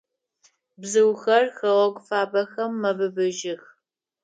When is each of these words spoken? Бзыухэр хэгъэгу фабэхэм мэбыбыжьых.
Бзыухэр 0.79 1.45
хэгъэгу 1.57 2.03
фабэхэм 2.07 2.71
мэбыбыжьых. 2.81 3.63